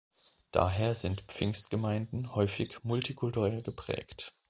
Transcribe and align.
Daher 0.49 0.95
sind 0.95 1.21
Pfingstgemeinden 1.27 2.33
häufig 2.33 2.83
multikulturell 2.83 3.61
geprägt. 3.61 4.33